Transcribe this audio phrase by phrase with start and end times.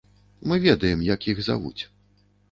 [0.51, 1.81] Мы ведаем, як іх завуць.